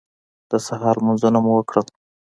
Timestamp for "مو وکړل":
1.43-1.87